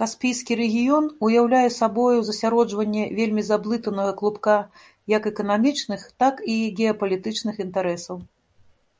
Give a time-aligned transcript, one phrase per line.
[0.00, 4.56] Каспійскі рэгіён уяўляе сабою засяроджванне вельмі заблытанага клубка
[5.16, 8.16] як эканамічных, так і геапалітычных інтарэсаў.